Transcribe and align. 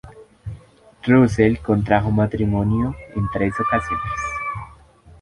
Russell 1.03 1.59
contrajo 1.59 2.09
matrimonio 2.09 2.95
en 3.15 3.27
tres 3.31 3.53
ocasiones. 3.59 4.19